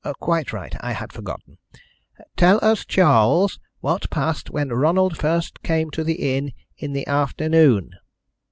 [0.19, 0.73] "Quite right.
[0.79, 1.59] I had forgotten.
[2.35, 7.91] Tell us, Charles, what passed when Ronald first came to the inn in the afternoon."